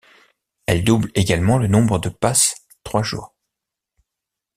Elle 0.65 0.83
double 0.83 1.11
également 1.13 1.59
le 1.59 1.67
nombre 1.67 1.99
de 1.99 2.09
pass 2.09 2.55
trois 2.83 3.03
jours. 3.03 3.35